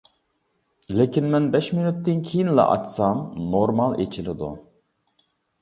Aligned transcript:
لېكىن 1.01 1.27
مەن 1.35 1.45
بەش 1.57 1.69
مىنۇتتىن 1.79 2.25
كېيىنلا 2.29 2.65
ئاچسام 2.71 3.23
نورمال 3.53 3.95
ئېچىلىدۇ. 4.01 4.51